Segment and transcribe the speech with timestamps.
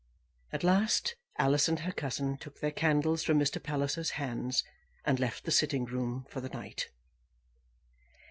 [0.51, 3.61] At last, Alice and her cousin took their candles from Mr.
[3.61, 4.63] Palliser's hands
[5.05, 6.89] and left the sitting room for the night.